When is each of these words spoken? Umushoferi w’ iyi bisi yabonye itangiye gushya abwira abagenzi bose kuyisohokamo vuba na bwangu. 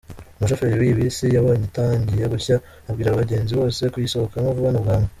Umushoferi 0.37 0.79
w’ 0.79 0.83
iyi 0.87 0.97
bisi 0.99 1.25
yabonye 1.35 1.63
itangiye 1.69 2.25
gushya 2.33 2.55
abwira 2.89 3.07
abagenzi 3.11 3.53
bose 3.59 3.81
kuyisohokamo 3.93 4.49
vuba 4.57 4.71
na 4.73 4.83
bwangu. 4.83 5.09